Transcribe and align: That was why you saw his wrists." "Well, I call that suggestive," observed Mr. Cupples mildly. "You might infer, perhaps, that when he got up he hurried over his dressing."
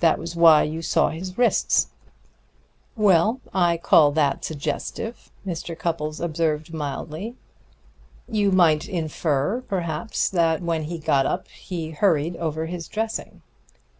That 0.00 0.18
was 0.18 0.34
why 0.34 0.64
you 0.64 0.82
saw 0.82 1.10
his 1.10 1.38
wrists." 1.38 1.90
"Well, 2.96 3.40
I 3.54 3.76
call 3.76 4.10
that 4.10 4.44
suggestive," 4.44 5.30
observed 5.46 5.64
Mr. 5.64 5.78
Cupples 5.78 6.70
mildly. 6.72 7.36
"You 8.28 8.50
might 8.50 8.88
infer, 8.88 9.60
perhaps, 9.60 10.28
that 10.28 10.60
when 10.60 10.82
he 10.82 10.98
got 10.98 11.24
up 11.24 11.46
he 11.46 11.92
hurried 11.92 12.34
over 12.38 12.66
his 12.66 12.88
dressing." 12.88 13.42